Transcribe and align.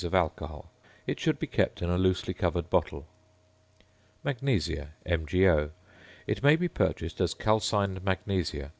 of 0.03 0.15
alcohol. 0.15 0.71
It 1.05 1.19
should 1.19 1.37
be 1.37 1.45
kept 1.45 1.83
in 1.83 1.89
a 1.91 1.95
loosely 1.99 2.33
covered 2.33 2.71
bottle. 2.71 3.05
~Magnesia~, 4.23 4.95
MgO. 5.05 5.69
It 6.25 6.41
may 6.41 6.55
be 6.55 6.67
purchased 6.67 7.21
as 7.21 7.35
"calcined 7.35 8.03
magnesia." 8.03 8.69